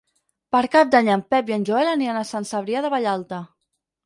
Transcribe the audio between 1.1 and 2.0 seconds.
en Pep i en Joel